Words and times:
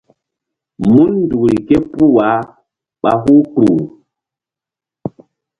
Mun 0.91 1.11
nzukri 1.23 1.57
ké 1.67 1.75
puh 1.91 2.11
wah 2.15 2.39
ɓa 3.01 3.11
huh 3.23 3.41
kpuh. 3.53 3.77